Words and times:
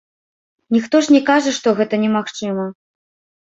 Ніхто 0.75 1.01
ж 1.07 1.13
не 1.15 1.21
кажа, 1.27 1.53
што 1.59 1.75
гэта 1.81 2.01
немагчыма. 2.07 2.67